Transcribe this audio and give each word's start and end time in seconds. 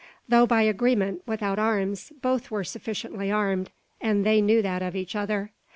Though 0.27 0.47
by 0.47 0.63
agreement 0.63 1.21
without 1.27 1.59
arms, 1.59 2.11
both 2.23 2.49
were 2.49 2.63
sufficiently 2.63 3.29
armed, 3.31 3.69
and 4.01 4.25
they 4.25 4.41
knew 4.41 4.63
that 4.63 4.81
of 4.81 4.95
each 4.95 5.15
other. 5.15 5.51